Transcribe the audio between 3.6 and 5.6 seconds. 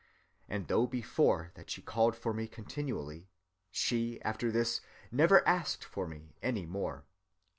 she after this never